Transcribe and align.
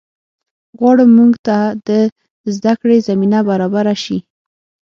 غواړم 0.79 1.09
مونږ 1.17 1.33
ته 1.47 1.57
د 1.87 1.89
زده 2.55 2.73
کړې 2.81 2.97
زمینه 3.07 3.39
برابره 3.49 3.95
شي 4.03 4.17